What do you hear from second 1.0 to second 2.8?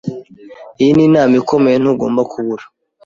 inama ikomeye. Ntugomba kubura.